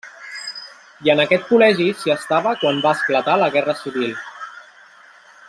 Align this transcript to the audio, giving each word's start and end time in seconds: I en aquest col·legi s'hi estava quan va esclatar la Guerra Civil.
I 1.07 1.11
en 1.13 1.21
aquest 1.23 1.45
col·legi 1.49 1.87
s'hi 1.99 2.15
estava 2.15 2.55
quan 2.65 2.81
va 2.87 2.95
esclatar 2.99 3.37
la 3.43 3.51
Guerra 3.57 3.77
Civil. 3.83 4.19